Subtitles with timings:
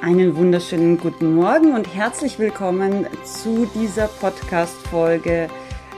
[0.00, 5.48] Einen wunderschönen guten Morgen und herzlich willkommen zu dieser Podcast-Folge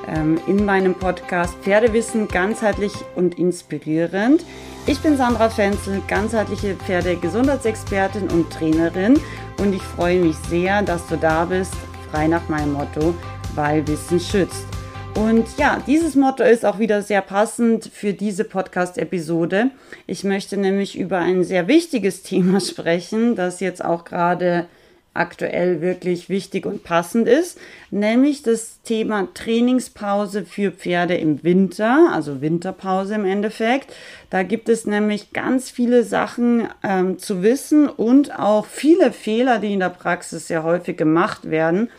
[0.09, 4.47] ähm, in meinem Podcast Pferdewissen ganzheitlich und inspirierend.
[4.87, 9.21] Ich bin Sandra Fenzel, ganzheitliche Pferdegesundheitsexpertin und Trainerin
[9.59, 11.75] und ich freue mich sehr, dass du da bist,
[12.11, 13.15] frei nach meinem Motto,
[13.55, 14.67] weil Wissen schützt.
[15.15, 19.71] Und ja, dieses Motto ist auch wieder sehr passend für diese Podcast-Episode.
[20.07, 24.67] Ich möchte nämlich über ein sehr wichtiges Thema sprechen, das jetzt auch gerade
[25.13, 27.59] aktuell wirklich wichtig und passend ist,
[27.91, 33.93] nämlich das Thema Trainingspause für Pferde im Winter, also Winterpause im Endeffekt.
[34.31, 39.73] Da gibt es nämlich ganz viele Sachen ähm, zu wissen und auch viele Fehler, die
[39.73, 41.91] in der Praxis sehr häufig gemacht werden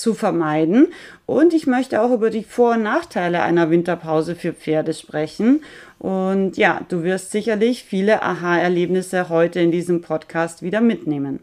[0.00, 0.88] zu vermeiden.
[1.26, 5.62] Und ich möchte auch über die Vor- und Nachteile einer Winterpause für Pferde sprechen.
[5.98, 11.40] Und ja, du wirst sicherlich viele Aha-Erlebnisse heute in diesem Podcast wieder mitnehmen.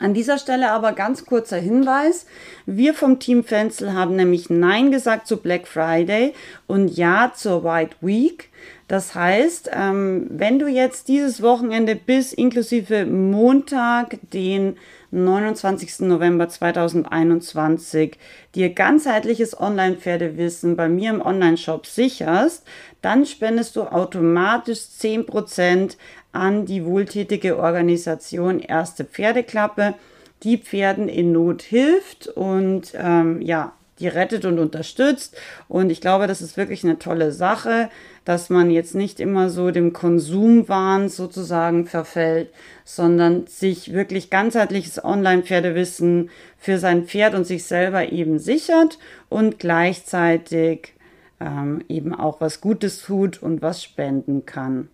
[0.00, 2.24] An dieser Stelle aber ganz kurzer Hinweis.
[2.64, 6.32] Wir vom Team Fenzel haben nämlich Nein gesagt zu Black Friday
[6.66, 8.48] und Ja zur White Week.
[8.88, 14.78] Das heißt, ähm, wenn du jetzt dieses Wochenende bis inklusive Montag, den
[15.10, 16.00] 29.
[16.00, 18.16] November 2021
[18.54, 22.64] dir ganzheitliches Online-Pferdewissen bei mir im Online-Shop sicherst,
[23.02, 25.96] dann spendest du automatisch 10%
[26.32, 29.94] an die wohltätige Organisation Erste Pferdeklappe,
[30.42, 35.36] die Pferden in Not hilft und ähm, ja, die rettet und unterstützt.
[35.68, 37.90] Und ich glaube, das ist wirklich eine tolle Sache,
[38.24, 42.50] dass man jetzt nicht immer so dem Konsumwahn sozusagen verfällt,
[42.84, 50.94] sondern sich wirklich ganzheitliches Online-Pferdewissen für sein Pferd und sich selber eben sichert und gleichzeitig
[51.40, 54.88] ähm, eben auch was Gutes tut und was spenden kann.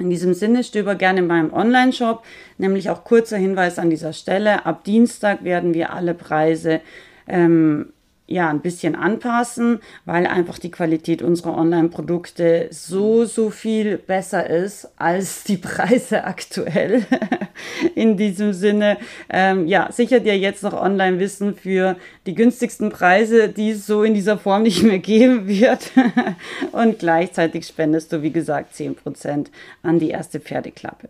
[0.00, 2.24] In diesem Sinne stöber gerne in meinem Online-Shop,
[2.56, 4.64] nämlich auch kurzer Hinweis an dieser Stelle.
[4.64, 6.80] Ab Dienstag werden wir alle Preise
[7.26, 7.92] ähm,
[8.28, 14.88] ja, ein bisschen anpassen, weil einfach die Qualität unserer Online-Produkte so, so viel besser ist
[14.96, 17.04] als die Preise aktuell.
[17.94, 18.98] In diesem Sinne,
[19.30, 21.96] ähm, ja, sichert ihr jetzt noch Online-Wissen für
[22.26, 25.90] die günstigsten Preise, die es so in dieser Form nicht mehr geben wird.
[26.72, 29.46] Und gleichzeitig spendest du, wie gesagt, 10%
[29.82, 31.08] an die erste Pferdeklappe.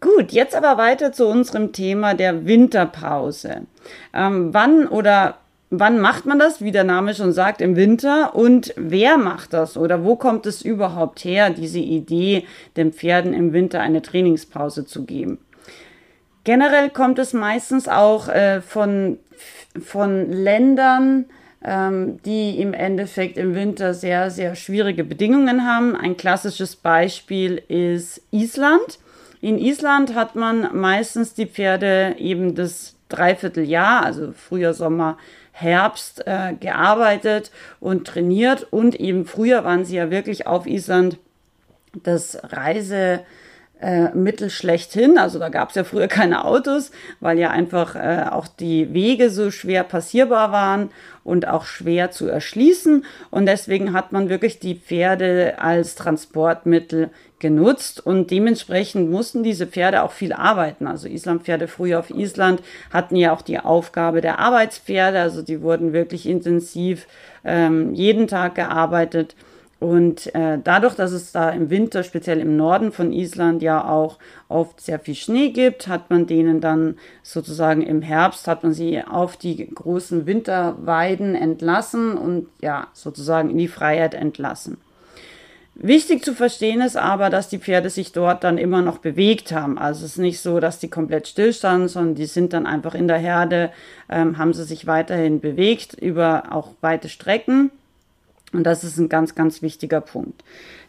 [0.00, 3.62] Gut, jetzt aber weiter zu unserem Thema der Winterpause.
[4.12, 5.38] Ähm, wann oder
[5.80, 9.76] wann macht man das, wie der Name schon sagt, im Winter und wer macht das
[9.76, 12.46] oder wo kommt es überhaupt her, diese Idee,
[12.76, 15.38] den Pferden im Winter eine Trainingspause zu geben?
[16.44, 19.18] Generell kommt es meistens auch äh, von,
[19.82, 21.24] von Ländern,
[21.64, 25.96] ähm, die im Endeffekt im Winter sehr, sehr schwierige Bedingungen haben.
[25.96, 28.98] Ein klassisches Beispiel ist Island.
[29.40, 35.16] In Island hat man meistens die Pferde eben das Dreivierteljahr, also Frühjahr, Sommer,
[35.56, 41.16] Herbst äh, gearbeitet und trainiert und eben früher waren sie ja wirklich auf Island
[42.02, 43.20] das Reise
[43.80, 45.16] äh, Mittel schlechthin.
[45.16, 49.30] Also da gab es ja früher keine Autos, weil ja einfach äh, auch die Wege
[49.30, 50.90] so schwer passierbar waren
[51.22, 53.04] und auch schwer zu erschließen.
[53.30, 57.10] Und deswegen hat man wirklich die Pferde als Transportmittel
[57.44, 60.86] genutzt und dementsprechend mussten diese Pferde auch viel arbeiten.
[60.86, 65.92] Also Islampferde früher auf Island hatten ja auch die Aufgabe der Arbeitspferde, also die wurden
[65.92, 67.06] wirklich intensiv
[67.44, 69.36] ähm, jeden Tag gearbeitet.
[69.78, 74.18] Und äh, dadurch, dass es da im Winter, speziell im Norden von Island, ja auch
[74.48, 79.02] oft sehr viel Schnee gibt, hat man denen dann sozusagen im Herbst, hat man sie
[79.04, 84.78] auf die großen Winterweiden entlassen und ja, sozusagen in die Freiheit entlassen.
[85.76, 89.76] Wichtig zu verstehen ist aber, dass die Pferde sich dort dann immer noch bewegt haben.
[89.76, 93.08] Also es ist nicht so, dass die komplett stillstanden, sondern die sind dann einfach in
[93.08, 93.72] der Herde,
[94.08, 97.72] ähm, haben sie sich weiterhin bewegt über auch weite Strecken.
[98.54, 100.42] Und das ist ein ganz, ganz wichtiger Punkt.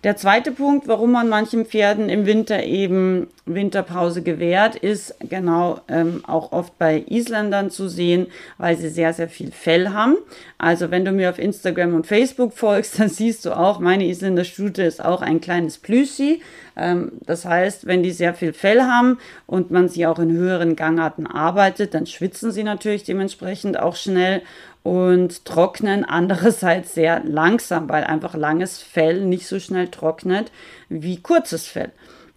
[0.04, 6.24] Der zweite Punkt, warum man manchen Pferden im Winter eben Winterpause gewährt, ist genau ähm,
[6.28, 8.28] auch oft bei Isländern zu sehen,
[8.60, 10.16] weil sie sehr, sehr viel Fell haben.
[10.60, 14.44] Also wenn du mir auf Instagram und Facebook folgst, dann siehst du auch, meine Isländer
[14.44, 16.44] Stute ist auch ein kleines Plüschi.
[16.76, 19.18] Ähm, das heißt, wenn die sehr viel Fell haben
[19.48, 24.44] und man sie auch in höheren Gangarten arbeitet, dann schwitzen sie natürlich dementsprechend auch schnell
[24.86, 30.52] und trocknen andererseits sehr langsam, weil einfach langes Fell nicht so schnell trocknet
[30.90, 31.92] wie kurzes Fell.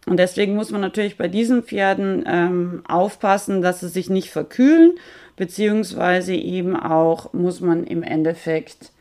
[0.07, 4.95] Und deswegen muss man natürlich bei diesen Pferden ähm, aufpassen, dass sie sich nicht verkühlen,
[5.37, 8.93] beziehungsweise eben auch muss man im Endeffekt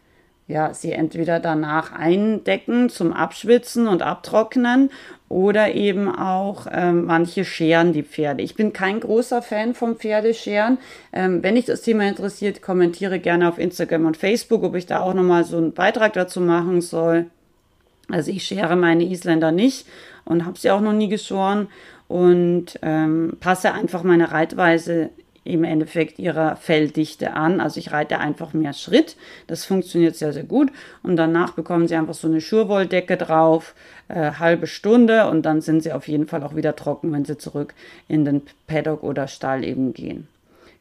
[0.47, 4.91] ja, sie entweder danach eindecken zum Abschwitzen und Abtrocknen
[5.27, 8.43] oder eben auch ähm, manche scheren die Pferde.
[8.43, 10.77] Ich bin kein großer Fan vom Pferdescheren.
[11.11, 15.01] Ähm, wenn dich das Thema interessiert, kommentiere gerne auf Instagram und Facebook, ob ich da
[15.01, 17.25] auch nochmal so einen Beitrag dazu machen soll.
[18.09, 19.85] Also ich schere meine Isländer nicht
[20.23, 21.67] und habe sie auch noch nie geschoren
[22.07, 25.09] und ähm, passe einfach meine Reitweise
[25.47, 27.59] im Endeffekt ihrer Felldichte an.
[27.59, 29.15] Also ich reite einfach mehr Schritt.
[29.47, 30.71] Das funktioniert sehr, sehr gut.
[31.03, 33.73] Und danach bekommen sie einfach so eine Schurwolldecke drauf,
[34.09, 37.37] äh, halbe Stunde und dann sind sie auf jeden Fall auch wieder trocken, wenn sie
[37.37, 37.73] zurück
[38.07, 40.27] in den Paddock oder Stall eben gehen.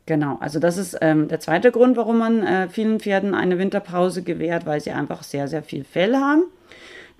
[0.06, 4.22] Genau, also das ist ähm, der zweite Grund, warum man äh, vielen Pferden eine Winterpause
[4.22, 6.44] gewährt, weil sie einfach sehr, sehr viel Fell haben.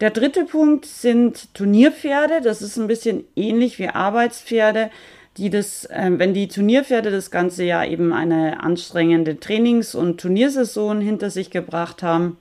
[0.00, 2.42] Der dritte Punkt sind Turnierpferde.
[2.42, 4.90] Das ist ein bisschen ähnlich wie Arbeitspferde
[5.36, 11.00] die das, äh, wenn die Turnierpferde das ganze Jahr eben eine anstrengende Trainings- und Turniersaison
[11.00, 12.36] hinter sich gebracht haben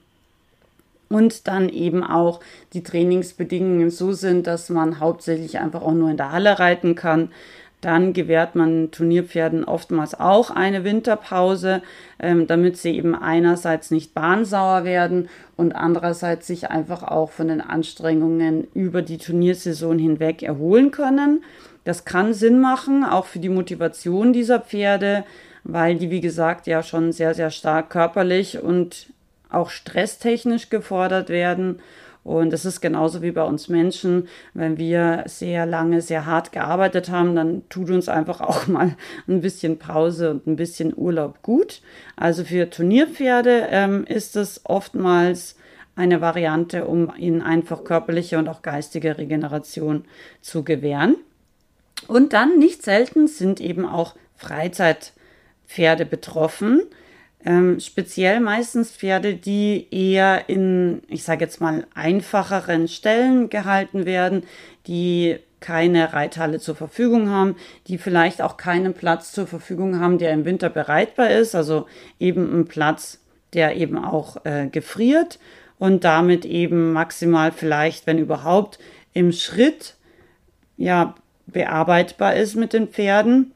[1.10, 2.40] und dann eben auch
[2.74, 7.30] die Trainingsbedingungen so sind, dass man hauptsächlich einfach auch nur in der Halle reiten kann,
[7.82, 11.84] dann gewährt man Turnierpferden oftmals auch eine Winterpause,
[12.18, 17.62] ähm, damit sie eben einerseits nicht bahnsauer werden und andererseits sich einfach auch von den
[17.62, 21.44] Anstrengungen über die Turniersaison hinweg erholen können.
[21.86, 25.24] Das kann Sinn machen, auch für die Motivation dieser Pferde,
[25.64, 29.08] weil die, wie gesagt, ja schon sehr, sehr stark körperlich und
[29.50, 31.80] auch stresstechnisch gefordert werden.
[32.24, 34.28] Und das ist genauso wie bei uns Menschen.
[34.56, 38.96] Wenn wir sehr lange, sehr hart gearbeitet haben, dann tut uns einfach auch mal
[39.28, 41.82] ein bisschen Pause und ein bisschen Urlaub gut.
[42.16, 45.56] Also für Turnierpferde ähm, ist es oftmals
[45.96, 50.06] eine Variante, um ihnen einfach körperliche und auch geistige Regeneration
[50.42, 51.18] zu gewähren.
[52.08, 56.82] Und dann nicht selten sind eben auch Freizeitpferde betroffen.
[57.44, 64.44] Ähm, speziell meistens Pferde, die eher in, ich sage jetzt mal, einfacheren Stellen gehalten werden,
[64.88, 67.56] die keine Reithalle zur Verfügung haben,
[67.88, 71.88] die vielleicht auch keinen Platz zur Verfügung haben, der im Winter bereitbar ist, also
[72.20, 73.20] eben ein Platz,
[73.54, 75.40] der eben auch äh, gefriert
[75.80, 78.80] und damit eben maximal vielleicht, wenn überhaupt,
[79.14, 79.96] im Schritt
[80.78, 81.16] ja
[81.48, 83.52] bearbeitbar ist mit den Pferden.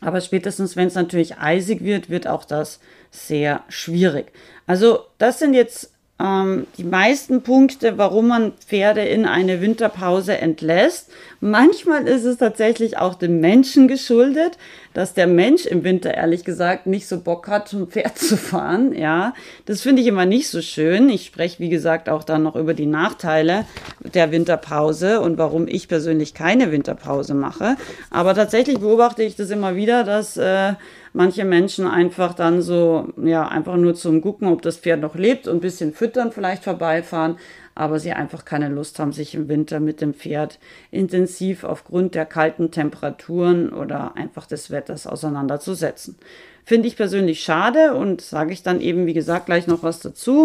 [0.00, 2.80] Aber spätestens, wenn es natürlich eisig wird, wird auch das
[3.10, 4.32] sehr schwierig.
[4.66, 11.10] Also das sind jetzt ähm, die meisten Punkte, warum man Pferde in eine Winterpause entlässt.
[11.40, 14.56] Manchmal ist es tatsächlich auch dem Menschen geschuldet,
[14.92, 18.94] dass der Mensch im Winter ehrlich gesagt nicht so Bock hat, zum Pferd zu fahren.
[18.94, 19.34] Ja,
[19.66, 21.08] das finde ich immer nicht so schön.
[21.08, 23.66] Ich spreche, wie gesagt, auch dann noch über die Nachteile
[24.00, 27.76] der Winterpause und warum ich persönlich keine Winterpause mache.
[28.10, 30.74] Aber tatsächlich beobachte ich das immer wieder, dass äh,
[31.14, 35.48] manche Menschen einfach dann so, ja, einfach nur zum Gucken, ob das Pferd noch lebt
[35.48, 37.36] und ein bisschen füttern vielleicht vorbeifahren,
[37.74, 40.58] aber sie einfach keine Lust haben, sich im Winter mit dem Pferd
[40.90, 46.16] intensiv aufgrund der kalten Temperaturen oder einfach des Wetters auseinanderzusetzen.
[46.64, 50.44] Finde ich persönlich schade und sage ich dann eben, wie gesagt, gleich noch was dazu.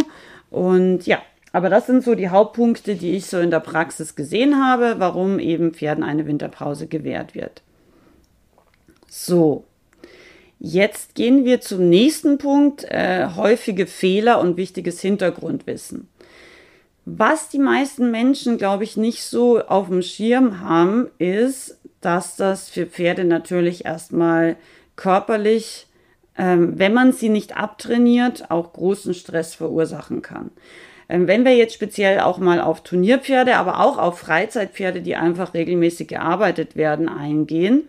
[0.52, 1.20] Und ja,
[1.52, 5.40] aber das sind so die Hauptpunkte, die ich so in der Praxis gesehen habe, warum
[5.40, 7.64] eben Pferden eine Winterpause gewährt wird.
[9.08, 9.64] So,
[10.60, 16.10] Jetzt gehen wir zum nächsten Punkt, äh, häufige Fehler und wichtiges Hintergrundwissen.
[17.06, 22.70] Was die meisten Menschen, glaube ich, nicht so auf dem Schirm haben, ist, dass das
[22.70, 24.58] für Pferde natürlich erstmal
[24.98, 25.88] körperlich,
[26.38, 30.52] ähm, wenn man sie nicht abtrainiert, auch großen Stress verursachen kann.
[31.08, 35.54] Ähm, wenn wir jetzt speziell auch mal auf Turnierpferde, aber auch auf Freizeitpferde, die einfach
[35.54, 37.88] regelmäßig gearbeitet werden, eingehen,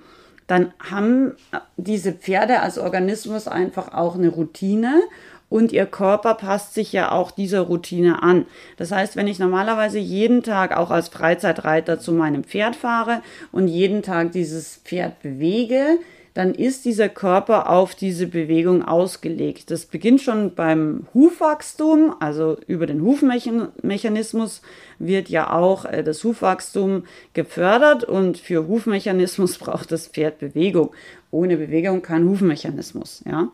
[0.50, 1.36] dann haben
[1.76, 5.00] diese Pferde als Organismus einfach auch eine Routine
[5.48, 8.46] und ihr Körper passt sich ja auch dieser Routine an.
[8.76, 13.68] Das heißt, wenn ich normalerweise jeden Tag auch als Freizeitreiter zu meinem Pferd fahre und
[13.68, 15.98] jeden Tag dieses Pferd bewege,
[16.34, 19.70] dann ist dieser Körper auf diese Bewegung ausgelegt.
[19.70, 24.62] Das beginnt schon beim Hufwachstum, also über den Hufmechanismus
[24.98, 30.90] wird ja auch äh, das Hufwachstum gefördert und für Hufmechanismus braucht das Pferd Bewegung.
[31.30, 33.50] Ohne Bewegung kein Hufmechanismus, ja.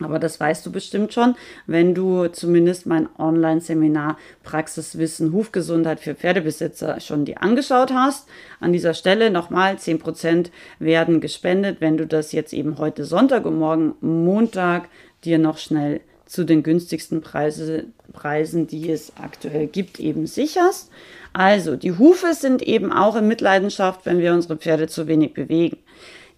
[0.00, 1.36] Aber das weißt du bestimmt schon,
[1.66, 8.28] wenn du zumindest mein Online-Seminar Praxiswissen Hufgesundheit für Pferdebesitzer schon dir angeschaut hast.
[8.58, 13.58] An dieser Stelle nochmal 10% werden gespendet, wenn du das jetzt eben heute Sonntag und
[13.58, 14.88] morgen Montag
[15.24, 20.90] dir noch schnell zu den günstigsten Preise, Preisen, die es aktuell gibt, eben sicherst.
[21.32, 25.78] Also, die Hufe sind eben auch in Mitleidenschaft, wenn wir unsere Pferde zu wenig bewegen.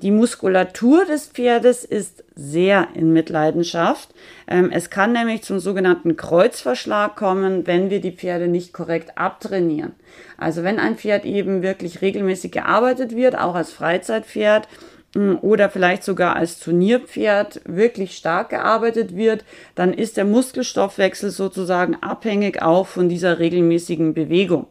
[0.02, 4.10] Die Muskulatur des Pferdes ist sehr in Mitleidenschaft.
[4.46, 9.94] Ähm, es kann nämlich zum sogenannten Kreuzverschlag kommen, wenn wir die Pferde nicht korrekt abtrainieren.
[10.36, 14.68] Also wenn ein Pferd eben wirklich regelmäßig gearbeitet wird, auch als Freizeitpferd,
[15.14, 21.96] mm, oder vielleicht sogar als Turnierpferd wirklich stark gearbeitet wird, dann ist der Muskelstoffwechsel sozusagen
[22.02, 24.66] abhängig auch von dieser regelmäßigen Bewegung.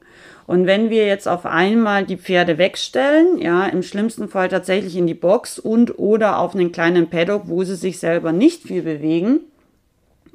[0.48, 5.08] Und wenn wir jetzt auf einmal die Pferde wegstellen, ja, im schlimmsten Fall tatsächlich in
[5.08, 9.40] die Box und oder auf einen kleinen Paddock, wo sie sich selber nicht viel bewegen,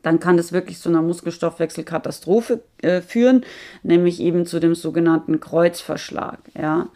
[0.03, 3.45] dann kann das wirklich zu einer Muskelstoffwechselkatastrophe äh, führen,
[3.83, 6.89] nämlich eben zu dem sogenannten Kreuzverschlag, ja.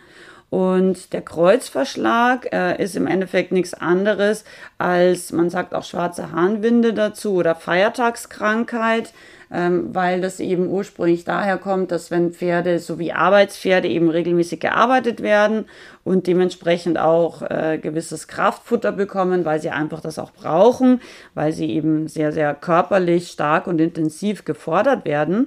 [0.51, 4.45] Und der Kreuzverschlag äh, ist im Endeffekt nichts anderes
[4.79, 9.13] als, man sagt auch schwarze Harnwinde dazu oder Feiertagskrankheit
[9.55, 14.59] ähm, weil das eben ursprünglich daher kommt, dass wenn Pferde so wie Arbeitspferde eben regelmäßig
[14.59, 15.67] gearbeitet werden
[16.03, 21.01] und dementsprechend auch äh, gewisses Kraftfutter bekommen, weil sie einfach das auch brauchen,
[21.35, 25.47] weil sie eben sehr, sehr körperlich stark und intensiv gefordert werden.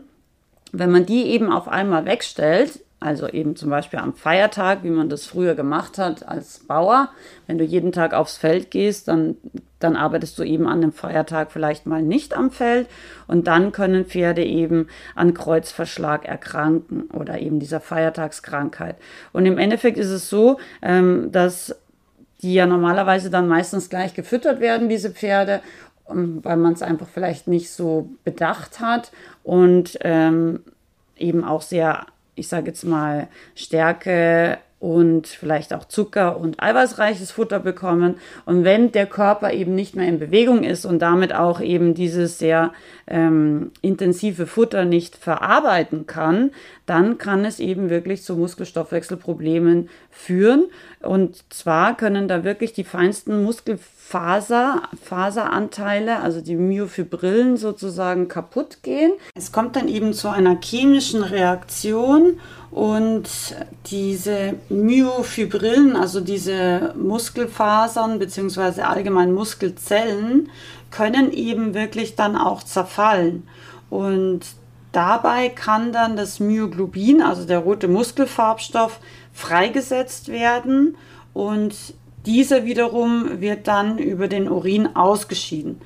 [0.71, 5.07] Wenn man die eben auf einmal wegstellt, also eben zum Beispiel am Feiertag, wie man
[5.07, 7.09] das früher gemacht hat als Bauer.
[7.45, 9.37] Wenn du jeden Tag aufs Feld gehst, dann,
[9.77, 12.87] dann arbeitest du eben an dem Feiertag vielleicht mal nicht am Feld.
[13.27, 18.95] Und dann können Pferde eben an Kreuzverschlag erkranken oder eben dieser Feiertagskrankheit.
[19.31, 21.75] Und im Endeffekt ist es so, ähm, dass
[22.41, 25.61] die ja normalerweise dann meistens gleich gefüttert werden, diese Pferde,
[26.09, 29.11] ähm, weil man es einfach vielleicht nicht so bedacht hat
[29.43, 30.63] und ähm,
[31.15, 37.59] eben auch sehr ich sage jetzt mal, Stärke und vielleicht auch Zucker und eiweißreiches Futter
[37.59, 38.17] bekommen.
[38.45, 42.37] Und wenn der Körper eben nicht mehr in Bewegung ist und damit auch eben dieses
[42.37, 42.73] sehr
[43.07, 46.51] ähm, intensive Futter nicht verarbeiten kann,
[46.87, 50.65] dann kann es eben wirklich zu Muskelstoffwechselproblemen führen.
[51.01, 59.11] Und zwar können da wirklich die feinsten Muskelfaser, Faseranteile, also die Myofibrillen sozusagen kaputt gehen.
[59.35, 62.39] Es kommt dann eben zu einer chemischen Reaktion
[62.71, 63.29] und
[63.87, 68.81] diese Myofibrillen, also diese Muskelfasern bzw.
[68.83, 70.49] allgemein Muskelzellen,
[70.89, 73.45] können eben wirklich dann auch zerfallen.
[73.89, 74.45] Und
[74.97, 78.99] dabei kann dann das Myoglobin, also der rote Muskelfarbstoff,
[79.31, 80.97] freigesetzt werden
[81.33, 81.75] und
[82.25, 85.79] dieser wiederum wird dann über den Urin ausgeschieden.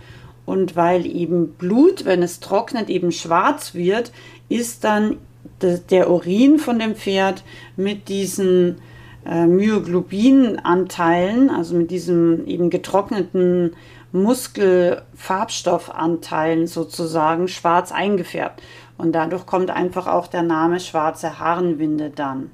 [0.46, 4.14] Und weil eben Blut, wenn es trocknet, eben schwarz wird,
[4.48, 5.18] ist dann
[5.62, 7.44] der Urin von dem Pferd
[7.76, 8.78] mit diesen
[9.26, 13.76] äh, Myoglobinanteilen, also mit diesem eben getrockneten
[14.14, 18.62] Muskelfarbstoffanteilen sozusagen schwarz eingefärbt.
[19.02, 22.52] Und dadurch kommt einfach auch der Name schwarze Harnwinde dann.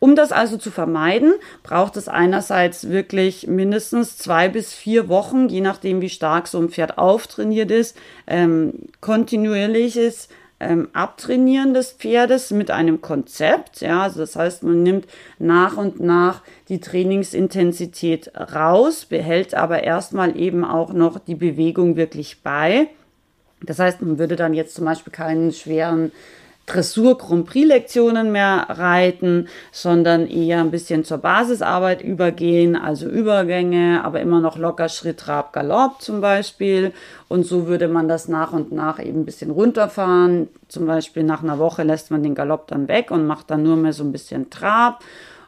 [0.00, 5.60] Um das also zu vermeiden, braucht es einerseits wirklich mindestens zwei bis vier Wochen, je
[5.60, 12.72] nachdem wie stark so ein Pferd auftrainiert ist, ähm, kontinuierliches ähm, Abtrainieren des Pferdes mit
[12.72, 13.80] einem Konzept.
[13.80, 15.06] Ja, also das heißt, man nimmt
[15.38, 22.42] nach und nach die Trainingsintensität raus, behält aber erstmal eben auch noch die Bewegung wirklich
[22.42, 22.88] bei.
[23.62, 26.12] Das heißt, man würde dann jetzt zum Beispiel keinen schweren
[26.68, 34.40] Dressur-Grand Prix-Lektionen mehr reiten, sondern eher ein bisschen zur Basisarbeit übergehen, also Übergänge, aber immer
[34.40, 36.92] noch locker Schritt, Trab, Galopp zum Beispiel.
[37.28, 40.48] Und so würde man das nach und nach eben ein bisschen runterfahren.
[40.68, 43.76] Zum Beispiel nach einer Woche lässt man den Galopp dann weg und macht dann nur
[43.76, 45.02] mehr so ein bisschen Trab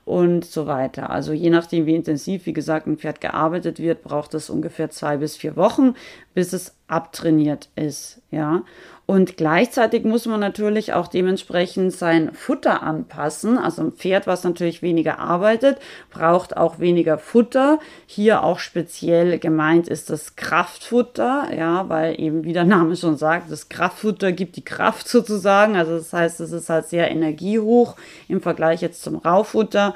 [0.07, 1.11] und so weiter.
[1.11, 5.19] Also je nachdem, wie intensiv, wie gesagt, ein Pferd gearbeitet wird, braucht es ungefähr zwei
[5.19, 5.95] bis vier Wochen,
[6.35, 8.21] bis es abtrainiert ist.
[8.31, 8.63] Ja.
[9.11, 13.59] Und gleichzeitig muss man natürlich auch dementsprechend sein Futter anpassen.
[13.59, 15.79] Also ein Pferd, was natürlich weniger arbeitet,
[16.11, 17.81] braucht auch weniger Futter.
[18.07, 23.51] Hier auch speziell gemeint ist das Kraftfutter, ja, weil eben wie der Name schon sagt,
[23.51, 25.75] das Kraftfutter gibt die Kraft sozusagen.
[25.77, 27.97] Also das heißt, es ist halt sehr energiehoch
[28.29, 29.95] im Vergleich jetzt zum Raufutter.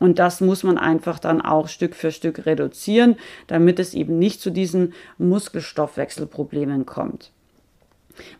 [0.00, 4.40] Und das muss man einfach dann auch Stück für Stück reduzieren, damit es eben nicht
[4.40, 7.30] zu diesen Muskelstoffwechselproblemen kommt.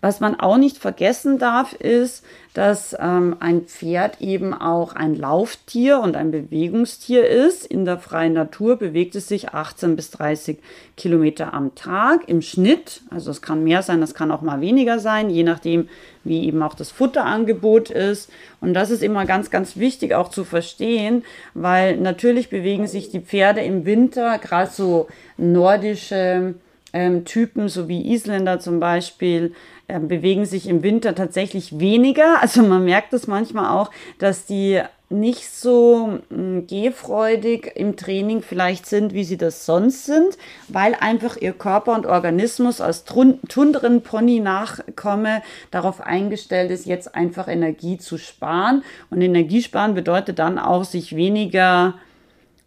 [0.00, 5.98] Was man auch nicht vergessen darf, ist, dass ähm, ein Pferd eben auch ein Lauftier
[5.98, 7.66] und ein Bewegungstier ist.
[7.66, 10.58] In der freien Natur bewegt es sich 18 bis 30
[10.96, 13.02] Kilometer am Tag im Schnitt.
[13.10, 15.88] Also es kann mehr sein, das kann auch mal weniger sein, je nachdem,
[16.22, 18.30] wie eben auch das Futterangebot ist.
[18.60, 23.20] Und das ist immer ganz, ganz wichtig auch zu verstehen, weil natürlich bewegen sich die
[23.20, 26.54] Pferde im Winter, gerade so nordische
[26.94, 29.52] ähm, Typen, so wie Isländer zum Beispiel,
[29.88, 32.36] ähm, bewegen sich im Winter tatsächlich weniger.
[32.44, 38.86] Also man merkt es manchmal auch, dass die nicht so hm, gehfreudig im Training vielleicht
[38.86, 44.40] sind, wie sie das sonst sind, weil einfach ihr Körper und Organismus als Tunderen Pony
[44.40, 48.84] Nachkomme darauf eingestellt ist, jetzt einfach Energie zu sparen.
[49.10, 51.94] Und Energiesparen bedeutet dann auch, sich weniger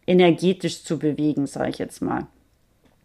[0.05, 2.27] energetisch zu bewegen, sage ich jetzt mal.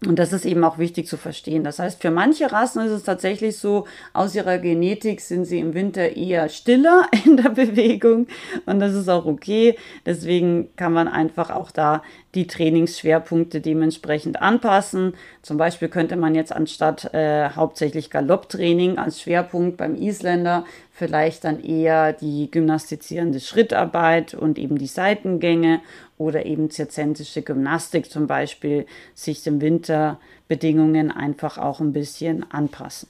[0.06, 1.62] Und das ist eben auch wichtig zu verstehen.
[1.62, 5.74] Das heißt, für manche Rassen ist es tatsächlich so, aus ihrer Genetik sind sie im
[5.74, 8.26] Winter eher stiller in der Bewegung
[8.66, 9.76] und das ist auch okay.
[10.04, 12.02] Deswegen kann man einfach auch da
[12.34, 15.14] die Trainingsschwerpunkte dementsprechend anpassen.
[15.42, 21.62] Zum Beispiel könnte man jetzt anstatt äh, hauptsächlich Galopptraining als Schwerpunkt beim Isländer vielleicht dann
[21.62, 25.80] eher die gymnastizierende Schrittarbeit und eben die Seitengänge
[26.22, 33.08] oder eben zirzentische Gymnastik zum Beispiel sich den Winterbedingungen einfach auch ein bisschen anpassen.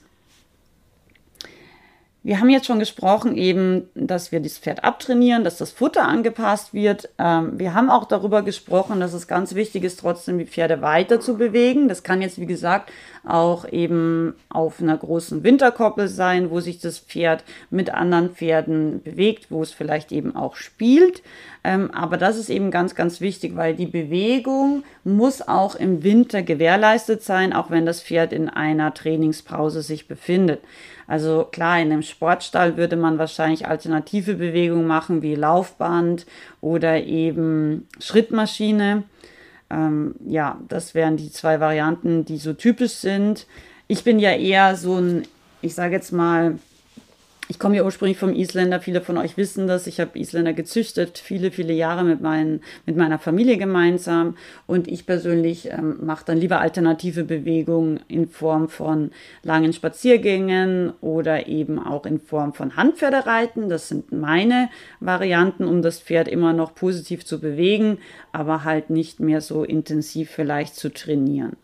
[2.25, 6.73] Wir haben jetzt schon gesprochen, eben, dass wir das Pferd abtrainieren, dass das Futter angepasst
[6.73, 7.09] wird.
[7.19, 11.19] Ähm, wir haben auch darüber gesprochen, dass es ganz wichtig ist, trotzdem die Pferde weiter
[11.19, 11.89] zu bewegen.
[11.89, 12.93] Das kann jetzt, wie gesagt,
[13.25, 19.47] auch eben auf einer großen Winterkoppel sein, wo sich das Pferd mit anderen Pferden bewegt,
[19.49, 21.23] wo es vielleicht eben auch spielt.
[21.65, 26.41] Ähm, aber das ist eben ganz, ganz wichtig, weil die Bewegung muss auch im Winter
[26.41, 30.61] gewährleistet sein, auch wenn das Pferd in einer Trainingspause sich befindet.
[31.13, 36.25] Also klar, in einem Sportstall würde man wahrscheinlich alternative Bewegungen machen, wie Laufband
[36.59, 39.03] oder eben Schrittmaschine.
[39.69, 43.45] Ähm, ja, das wären die zwei Varianten, die so typisch sind.
[43.87, 45.27] Ich bin ja eher so ein,
[45.61, 46.57] ich sage jetzt mal,
[47.49, 49.85] ich komme ja ursprünglich vom Isländer, viele von euch wissen das.
[49.87, 54.37] Ich habe Isländer gezüchtet, viele, viele Jahre mit, meinen, mit meiner Familie gemeinsam.
[54.65, 59.11] Und ich persönlich ähm, mache dann lieber alternative Bewegungen in Form von
[59.43, 63.67] langen Spaziergängen oder eben auch in Form von Handpferdereiten.
[63.67, 64.69] Das sind meine
[65.01, 67.97] Varianten, um das Pferd immer noch positiv zu bewegen,
[68.31, 71.57] aber halt nicht mehr so intensiv vielleicht zu trainieren.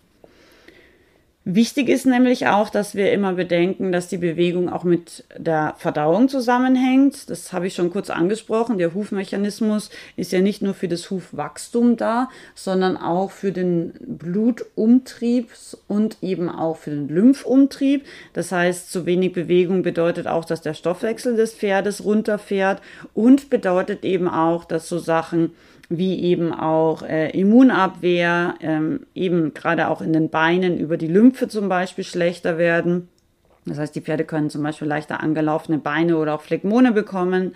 [1.51, 6.29] Wichtig ist nämlich auch, dass wir immer bedenken, dass die Bewegung auch mit der Verdauung
[6.29, 7.27] zusammenhängt.
[7.27, 8.77] Das habe ich schon kurz angesprochen.
[8.77, 15.49] Der Hufmechanismus ist ja nicht nur für das Hufwachstum da, sondern auch für den Blutumtrieb
[15.87, 18.05] und eben auch für den Lymphumtrieb.
[18.33, 22.79] Das heißt, zu wenig Bewegung bedeutet auch, dass der Stoffwechsel des Pferdes runterfährt
[23.15, 25.53] und bedeutet eben auch, dass so Sachen
[25.89, 31.47] wie eben auch äh, Immunabwehr, ähm, eben gerade auch in den Beinen über die Lymphe
[31.47, 33.09] zum Beispiel schlechter werden.
[33.65, 37.53] Das heißt, die Pferde können zum Beispiel leichter angelaufene Beine oder auch Phlegmone bekommen.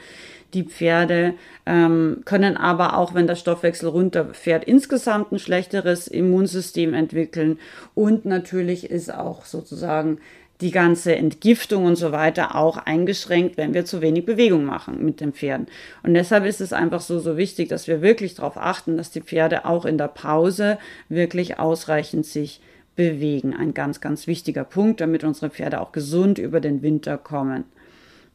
[0.53, 1.33] Die Pferde
[1.65, 7.57] ähm, können aber auch, wenn der Stoffwechsel runterfährt, insgesamt ein schlechteres Immunsystem entwickeln.
[7.95, 10.19] Und natürlich ist auch sozusagen
[10.63, 15.19] die ganze Entgiftung und so weiter auch eingeschränkt, wenn wir zu wenig Bewegung machen mit
[15.19, 15.67] den Pferden.
[16.03, 19.21] Und deshalb ist es einfach so, so wichtig, dass wir wirklich darauf achten, dass die
[19.21, 20.77] Pferde auch in der Pause
[21.09, 22.61] wirklich ausreichend sich
[22.95, 23.53] bewegen.
[23.53, 27.65] Ein ganz, ganz wichtiger Punkt, damit unsere Pferde auch gesund über den Winter kommen.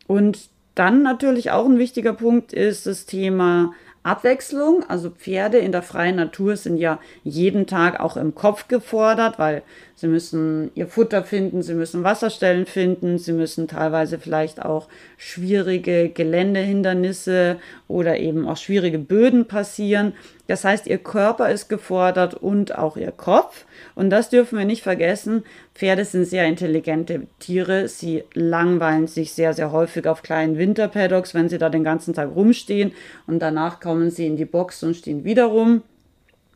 [0.07, 3.73] Und dann natürlich auch ein wichtiger Punkt ist das Thema
[4.09, 4.85] Abwechslung.
[4.89, 9.63] Also Pferde in der freien Natur sind ja jeden Tag auch im Kopf gefordert, weil
[9.95, 16.09] sie müssen ihr Futter finden, sie müssen Wasserstellen finden, sie müssen teilweise vielleicht auch schwierige
[16.09, 20.15] Geländehindernisse oder eben auch schwierige Böden passieren.
[20.49, 23.67] Das heißt, ihr Körper ist gefordert und auch ihr Kopf.
[23.95, 25.45] Und das dürfen wir nicht vergessen.
[25.75, 27.87] Pferde sind sehr intelligente Tiere.
[27.87, 32.35] Sie langweilen sich sehr, sehr häufig auf kleinen Winterpaddocks, wenn sie da den ganzen Tag
[32.35, 32.93] rumstehen.
[33.27, 35.83] Und danach kommen sie in die Box und stehen wieder rum.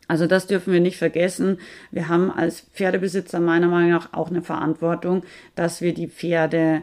[0.07, 1.59] Also das dürfen wir nicht vergessen.
[1.91, 5.21] Wir haben als Pferdebesitzer meiner Meinung nach auch eine Verantwortung,
[5.53, 6.81] dass wir die Pferde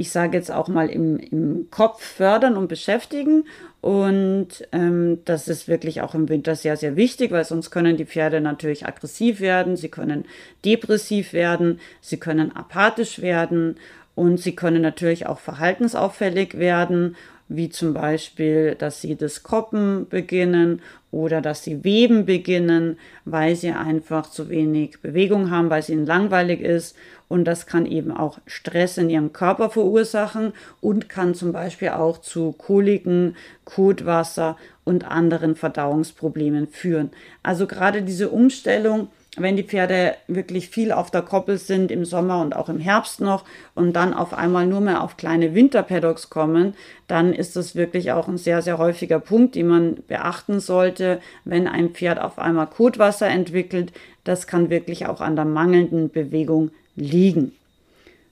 [0.00, 3.44] ich sage jetzt auch mal im, im Kopf fördern und beschäftigen.
[3.80, 8.04] Und ähm, das ist wirklich auch im Winter sehr, sehr wichtig, weil sonst können die
[8.04, 10.26] Pferde natürlich aggressiv werden, sie können
[10.64, 13.76] depressiv werden, sie können apathisch werden
[14.14, 17.16] und sie können natürlich auch verhaltensauffällig werden
[17.50, 23.72] wie zum Beispiel, dass sie das Koppen beginnen oder dass sie weben beginnen, weil sie
[23.72, 26.96] einfach zu wenig Bewegung haben, weil es ihnen langweilig ist.
[27.26, 32.18] Und das kann eben auch Stress in ihrem Körper verursachen und kann zum Beispiel auch
[32.18, 37.10] zu Koliken, Kotwasser und anderen Verdauungsproblemen führen.
[37.42, 39.08] Also gerade diese Umstellung
[39.42, 43.20] wenn die Pferde wirklich viel auf der Koppel sind im Sommer und auch im Herbst
[43.20, 46.74] noch und dann auf einmal nur mehr auf kleine Winterpaddocks kommen,
[47.06, 51.66] dann ist das wirklich auch ein sehr, sehr häufiger Punkt, den man beachten sollte, wenn
[51.66, 53.92] ein Pferd auf einmal Kotwasser entwickelt.
[54.24, 57.52] Das kann wirklich auch an der mangelnden Bewegung liegen.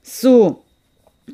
[0.03, 0.63] So,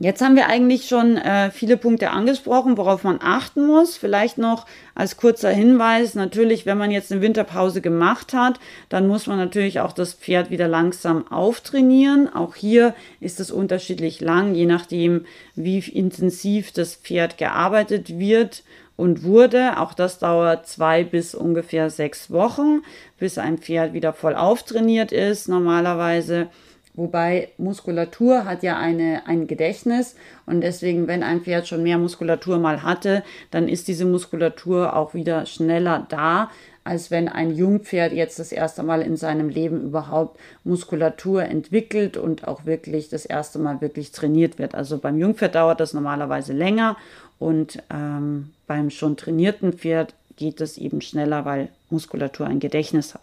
[0.01, 3.97] Jetzt haben wir eigentlich schon äh, viele Punkte angesprochen, worauf man achten muss.
[3.97, 9.27] Vielleicht noch als kurzer Hinweis, natürlich, wenn man jetzt eine Winterpause gemacht hat, dann muss
[9.27, 12.33] man natürlich auch das Pferd wieder langsam auftrainieren.
[12.33, 18.65] Auch hier ist es unterschiedlich lang, je nachdem, wie intensiv das Pferd gearbeitet wird
[18.97, 19.79] und wurde.
[19.79, 22.83] Auch das dauert zwei bis ungefähr sechs Wochen,
[23.19, 26.49] bis ein Pferd wieder voll auftrainiert ist normalerweise.
[26.97, 30.15] Wobei Muskulatur hat ja eine, ein Gedächtnis
[30.47, 35.13] und deswegen, wenn ein Pferd schon mehr Muskulatur mal hatte, dann ist diese Muskulatur auch
[35.13, 36.51] wieder schneller da,
[36.85, 42.47] als wenn ein Jungpferd jetzt das erste Mal in seinem Leben überhaupt Muskulatur entwickelt und
[42.47, 44.77] auch wirklich das erste Mal wirklich trainiert wird.
[44.77, 46.97] Also beim Jungpferd dauert das normalerweise länger
[47.41, 53.23] und ähm, beim schon trainierten Pferd geht es eben schneller, weil Muskulatur ein Gedächtnis hat.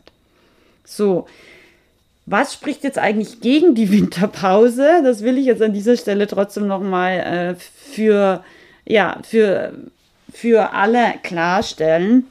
[0.83, 1.27] So,
[2.31, 5.01] was spricht jetzt eigentlich gegen die Winterpause?
[5.03, 8.43] Das will ich jetzt an dieser Stelle trotzdem nochmal äh, für,
[8.85, 9.73] ja, für,
[10.33, 12.25] für alle klarstellen.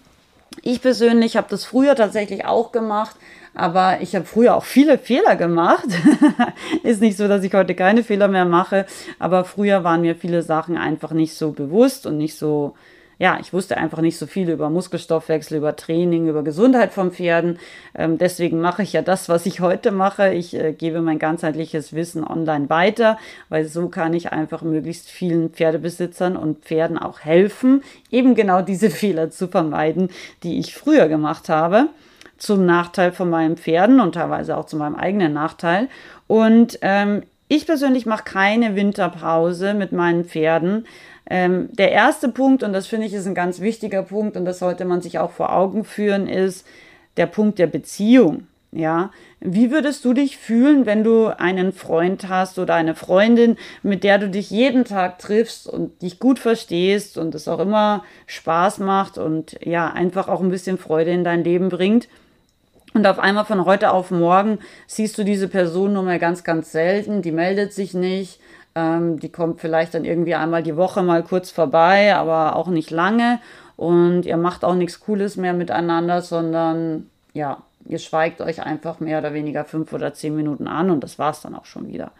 [0.62, 3.16] Ich persönlich habe das früher tatsächlich auch gemacht,
[3.54, 5.86] aber ich habe früher auch viele Fehler gemacht.
[6.82, 8.86] Ist nicht so, dass ich heute keine Fehler mehr mache,
[9.18, 12.74] aber früher waren mir viele Sachen einfach nicht so bewusst und nicht so
[13.20, 17.59] ja, ich wusste einfach nicht so viel über Muskelstoffwechsel, über Training, über Gesundheit von Pferden.
[17.94, 20.33] Ähm, deswegen mache ich ja das, was ich heute mache.
[20.33, 23.18] Ich äh, gebe mein ganzheitliches Wissen online weiter,
[23.50, 28.88] weil so kann ich einfach möglichst vielen Pferdebesitzern und Pferden auch helfen, eben genau diese
[28.90, 30.09] Fehler zu vermeiden,
[30.42, 31.88] die ich früher gemacht habe
[32.38, 35.88] zum Nachteil von meinen Pferden und teilweise auch zu meinem eigenen Nachteil.
[36.26, 40.87] Und ähm, ich persönlich mache keine Winterpause mit meinen Pferden,
[41.30, 44.58] ähm, der erste Punkt, und das finde ich ist ein ganz wichtiger Punkt, und das
[44.58, 46.66] sollte man sich auch vor Augen führen, ist
[47.16, 48.48] der Punkt der Beziehung.
[48.72, 54.04] Ja, wie würdest du dich fühlen, wenn du einen Freund hast oder eine Freundin, mit
[54.04, 58.78] der du dich jeden Tag triffst und dich gut verstehst und es auch immer Spaß
[58.78, 62.08] macht und ja, einfach auch ein bisschen Freude in dein Leben bringt?
[62.94, 66.70] Und auf einmal von heute auf morgen siehst du diese Person nur mehr ganz, ganz
[66.70, 68.40] selten, die meldet sich nicht,
[68.74, 72.90] ähm, die kommt vielleicht dann irgendwie einmal die Woche mal kurz vorbei, aber auch nicht
[72.90, 73.40] lange.
[73.76, 79.18] Und ihr macht auch nichts Cooles mehr miteinander, sondern ja, ihr schweigt euch einfach mehr
[79.18, 82.12] oder weniger fünf oder zehn Minuten an und das war's dann auch schon wieder.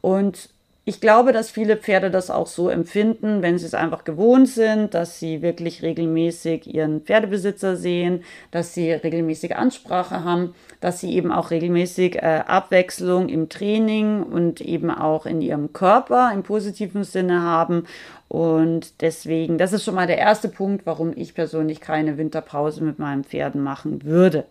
[0.00, 0.50] Und
[0.88, 4.94] ich glaube, dass viele Pferde das auch so empfinden, wenn sie es einfach gewohnt sind,
[4.94, 8.22] dass sie wirklich regelmäßig ihren Pferdebesitzer sehen,
[8.52, 14.60] dass sie regelmäßig Ansprache haben, dass sie eben auch regelmäßig äh, Abwechslung im Training und
[14.60, 17.88] eben auch in ihrem Körper im positiven Sinne haben.
[18.28, 23.00] Und deswegen, das ist schon mal der erste Punkt, warum ich persönlich keine Winterpause mit
[23.00, 24.44] meinen Pferden machen würde.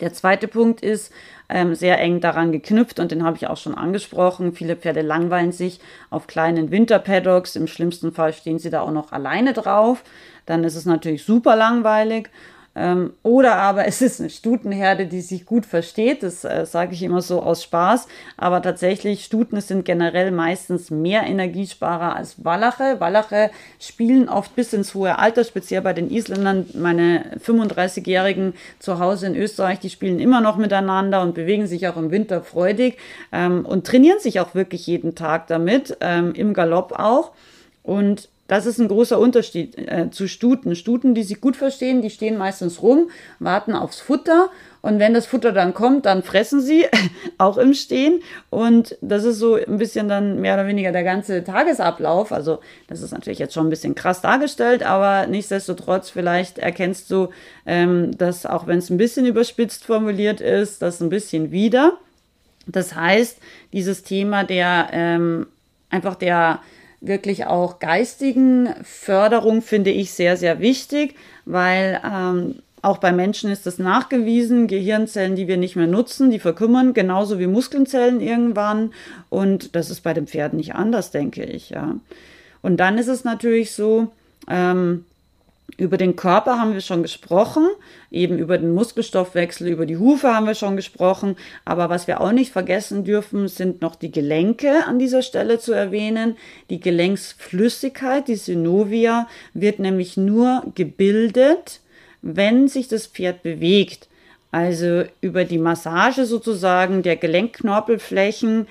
[0.00, 1.12] Der zweite Punkt ist
[1.48, 4.52] ähm, sehr eng daran geknüpft und den habe ich auch schon angesprochen.
[4.52, 5.80] Viele Pferde langweilen sich
[6.10, 7.56] auf kleinen Winterpaddocks.
[7.56, 10.04] Im schlimmsten Fall stehen sie da auch noch alleine drauf.
[10.46, 12.30] Dann ist es natürlich super langweilig.
[12.78, 16.22] Ähm, oder aber es ist eine Stutenherde, die sich gut versteht.
[16.22, 18.06] Das äh, sage ich immer so aus Spaß.
[18.36, 23.00] Aber tatsächlich, Stuten sind generell meistens mehr Energiesparer als Wallache.
[23.00, 26.66] Wallache spielen oft bis ins hohe Alter, speziell bei den Isländern.
[26.74, 31.96] Meine 35-Jährigen zu Hause in Österreich, die spielen immer noch miteinander und bewegen sich auch
[31.96, 32.96] im Winter freudig
[33.32, 37.32] ähm, und trainieren sich auch wirklich jeden Tag damit, ähm, im Galopp auch.
[37.82, 40.74] Und das ist ein großer Unterschied äh, zu Stuten.
[40.74, 45.26] Stuten, die sich gut verstehen, die stehen meistens rum, warten aufs Futter und wenn das
[45.26, 46.86] Futter dann kommt, dann fressen sie,
[47.38, 48.22] auch im Stehen.
[48.48, 52.32] Und das ist so ein bisschen dann mehr oder weniger der ganze Tagesablauf.
[52.32, 57.28] Also das ist natürlich jetzt schon ein bisschen krass dargestellt, aber nichtsdestotrotz vielleicht erkennst du,
[57.66, 61.98] ähm, dass auch wenn es ein bisschen überspitzt formuliert ist, das ein bisschen wieder.
[62.66, 63.38] Das heißt,
[63.72, 65.46] dieses Thema der ähm,
[65.90, 66.60] einfach der
[67.00, 73.66] wirklich auch geistigen Förderung finde ich sehr, sehr wichtig, weil ähm, auch bei Menschen ist
[73.66, 78.92] das nachgewiesen, Gehirnzellen, die wir nicht mehr nutzen, die verkümmern, genauso wie Muskelzellen irgendwann.
[79.30, 81.96] Und das ist bei den Pferden nicht anders, denke ich, ja.
[82.62, 84.08] Und dann ist es natürlich so,
[84.48, 85.04] ähm,
[85.76, 87.68] über den Körper haben wir schon gesprochen,
[88.10, 91.36] eben über den Muskelstoffwechsel, über die Hufe haben wir schon gesprochen.
[91.64, 95.72] Aber was wir auch nicht vergessen dürfen, sind noch die Gelenke an dieser Stelle zu
[95.72, 96.36] erwähnen.
[96.70, 101.80] Die Gelenksflüssigkeit, die Synovia, wird nämlich nur gebildet,
[102.22, 104.08] wenn sich das Pferd bewegt.
[104.50, 108.66] Also über die Massage sozusagen der Gelenkknorpelflächen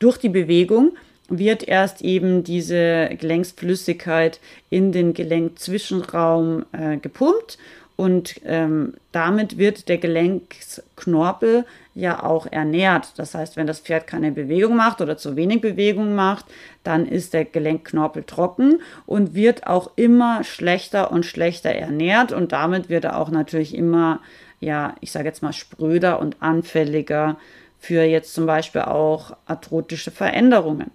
[0.00, 0.96] durch die Bewegung
[1.28, 7.58] wird erst eben diese Gelenksflüssigkeit in den Gelenkzwischenraum äh, gepumpt
[7.96, 13.12] und ähm, damit wird der Gelenksknorpel ja auch ernährt.
[13.16, 16.46] Das heißt, wenn das Pferd keine Bewegung macht oder zu wenig Bewegung macht,
[16.82, 22.88] dann ist der Gelenkknorpel trocken und wird auch immer schlechter und schlechter ernährt und damit
[22.88, 24.20] wird er auch natürlich immer,
[24.58, 27.36] ja, ich sage jetzt mal spröder und anfälliger
[27.84, 30.90] für jetzt zum Beispiel auch arthrotische Veränderungen.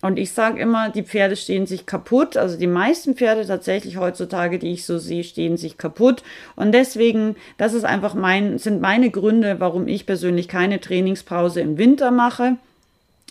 [0.00, 2.36] Und ich sage immer, die Pferde stehen sich kaputt.
[2.36, 6.24] Also die meisten Pferde tatsächlich heutzutage, die ich so sehe, stehen sich kaputt.
[6.56, 11.78] Und deswegen, das ist einfach mein, sind meine Gründe, warum ich persönlich keine Trainingspause im
[11.78, 12.56] Winter mache.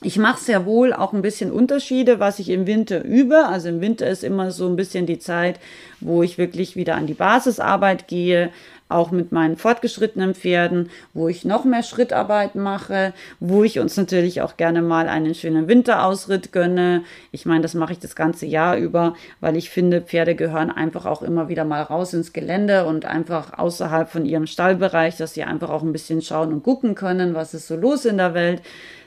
[0.02, 3.47] Ich mache sehr wohl auch ein bisschen Unterschiede, was ich im Winter übe.
[3.47, 5.60] Also im Winter ist immer so ein bisschen die Zeit,
[6.00, 8.50] wo ich wirklich wieder an die Basisarbeit gehe,
[8.91, 14.41] auch mit meinen fortgeschrittenen Pferden, wo ich noch mehr Schrittarbeit mache, wo ich uns natürlich
[14.41, 17.04] auch gerne mal einen schönen Winterausritt gönne.
[17.32, 21.06] Ich meine, das mache ich das ganze Jahr über, weil ich finde, Pferde gehören einfach
[21.06, 25.43] auch immer wieder mal raus ins Gelände und einfach außerhalb von ihrem Stallbereich, dass sie
[25.43, 28.62] einfach auch ein bisschen schauen und gucken können, was ist so los in der Welt.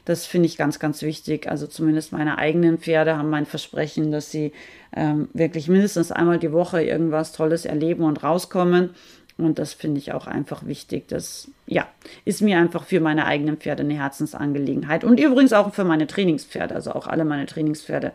[0.04, 1.48] Das finde ich ganz, ganz wichtig.
[1.48, 4.52] Also zumindest meine eigenen Pferde haben mein Versprechen, dass sie
[4.94, 8.90] ähm, wirklich mindestens einmal die Woche irgendwas Tolles erleben und rauskommen.
[9.36, 11.08] Und das finde ich auch einfach wichtig.
[11.08, 11.88] Das, ja,
[12.24, 15.02] ist mir einfach für meine eigenen Pferde eine Herzensangelegenheit.
[15.02, 16.74] Und übrigens auch für meine Trainingspferde.
[16.74, 18.12] Also auch alle meine Trainingspferde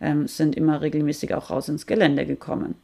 [0.00, 2.74] ähm, sind immer regelmäßig auch raus ins Gelände gekommen.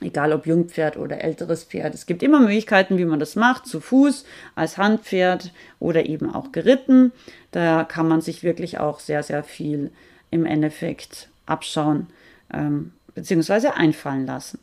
[0.00, 1.94] Egal ob Jungpferd oder älteres Pferd.
[1.94, 3.66] Es gibt immer Möglichkeiten, wie man das macht.
[3.66, 4.24] Zu Fuß,
[4.56, 7.12] als Handpferd oder eben auch geritten.
[7.52, 9.92] Da kann man sich wirklich auch sehr, sehr viel
[10.32, 12.08] im Endeffekt abschauen
[12.52, 13.68] ähm, bzw.
[13.68, 14.58] einfallen lassen.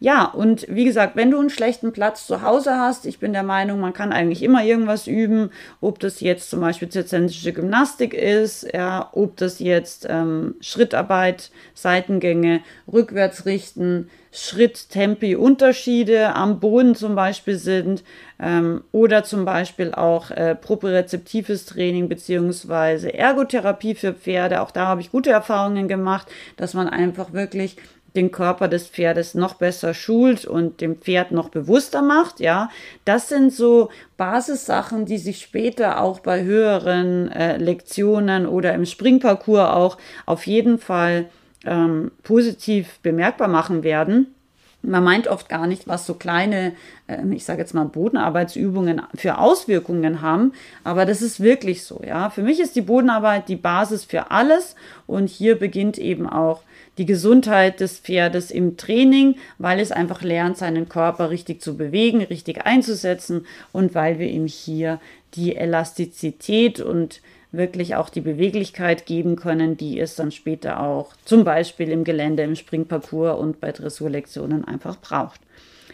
[0.00, 3.42] Ja, und wie gesagt, wenn du einen schlechten Platz zu Hause hast, ich bin der
[3.42, 8.66] Meinung, man kann eigentlich immer irgendwas üben, ob das jetzt zum Beispiel zirzensische Gymnastik ist,
[8.72, 12.60] ja, ob das jetzt ähm, Schrittarbeit, Seitengänge,
[12.92, 18.02] rückwärts richten, Schritt, Tempi, Unterschiede am Boden zum Beispiel sind
[18.40, 24.60] ähm, oder zum Beispiel auch äh, propriozeptives Training beziehungsweise Ergotherapie für Pferde.
[24.60, 26.26] Auch da habe ich gute Erfahrungen gemacht,
[26.56, 27.76] dass man einfach wirklich
[28.14, 32.70] den Körper des Pferdes noch besser schult und dem Pferd noch bewusster macht, ja.
[33.04, 39.70] Das sind so Basissachen, die sich später auch bei höheren äh, Lektionen oder im Springparcours
[39.70, 41.26] auch auf jeden Fall
[41.64, 44.34] ähm, positiv bemerkbar machen werden.
[44.82, 46.72] Man meint oft gar nicht, was so kleine,
[47.08, 50.52] ähm, ich sage jetzt mal Bodenarbeitsübungen für Auswirkungen haben,
[50.84, 52.30] aber das ist wirklich so, ja.
[52.30, 56.62] Für mich ist die Bodenarbeit die Basis für alles und hier beginnt eben auch
[56.98, 62.22] die Gesundheit des Pferdes im Training, weil es einfach lernt, seinen Körper richtig zu bewegen,
[62.22, 65.00] richtig einzusetzen und weil wir ihm hier
[65.34, 71.44] die Elastizität und wirklich auch die Beweglichkeit geben können, die es dann später auch zum
[71.44, 75.40] Beispiel im Gelände, im Springparcours und bei Dressurlektionen einfach braucht.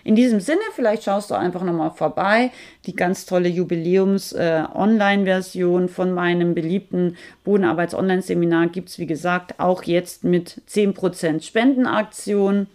[0.05, 2.51] In diesem Sinne, vielleicht schaust du einfach nochmal vorbei.
[2.87, 10.25] Die ganz tolle Jubiläums-Online-Version äh, von meinem beliebten Bodenarbeits-Online-Seminar gibt es, wie gesagt, auch jetzt
[10.25, 12.69] mit 10% Spendenaktion.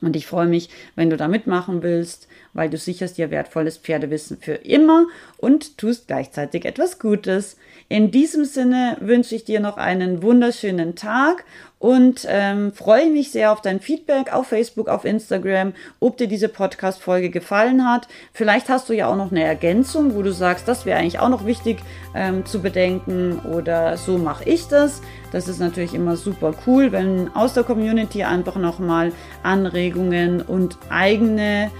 [0.00, 4.38] Und ich freue mich, wenn du da mitmachen willst, weil du sicherst dir wertvolles Pferdewissen
[4.38, 5.06] für immer
[5.36, 7.56] und tust gleichzeitig etwas Gutes.
[7.88, 11.44] In diesem Sinne wünsche ich dir noch einen wunderschönen Tag
[11.78, 16.48] und ähm, freue mich sehr auf dein Feedback auf Facebook, auf Instagram, ob dir diese
[16.48, 18.08] Podcast-Folge gefallen hat.
[18.32, 21.28] Vielleicht hast du ja auch noch eine Ergänzung, wo du sagst, das wäre eigentlich auch
[21.28, 21.78] noch wichtig
[22.14, 25.00] ähm, zu bedenken oder so mache ich das.
[25.30, 31.70] Das ist natürlich immer super cool, wenn aus der Community einfach nochmal Anregungen und eigene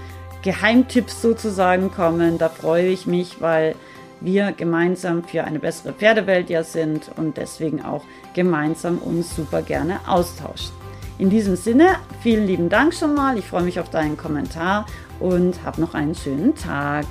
[0.43, 2.37] Geheimtipps sozusagen kommen.
[2.37, 3.75] Da freue ich mich, weil
[4.21, 9.99] wir gemeinsam für eine bessere Pferdewelt ja sind und deswegen auch gemeinsam uns super gerne
[10.07, 10.71] austauschen.
[11.17, 13.37] In diesem Sinne, vielen lieben Dank schon mal.
[13.37, 14.85] Ich freue mich auf deinen Kommentar
[15.19, 17.05] und hab noch einen schönen Tag.